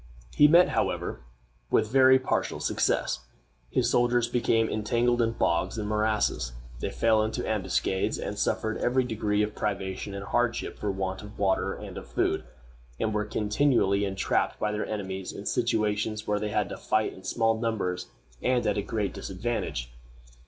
[0.35, 1.19] He met, however,
[1.69, 3.19] with very partial success.
[3.69, 9.03] His soldiers became entangled in bogs and morasses; they fell into ambuscades; they suffered every
[9.03, 12.45] degree of privation and hardship for want of water and of food,
[12.99, 17.23] and were continually entrapped by their enemies in situations where they had to fight in
[17.23, 18.07] small numbers
[18.41, 19.91] and at a great disadvantage.